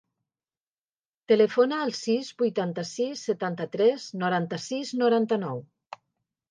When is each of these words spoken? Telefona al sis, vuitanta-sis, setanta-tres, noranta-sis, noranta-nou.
Telefona 1.31 1.81
al 1.87 1.93
sis, 1.99 2.31
vuitanta-sis, 2.41 3.23
setanta-tres, 3.31 4.09
noranta-sis, 4.25 4.97
noranta-nou. 5.05 5.63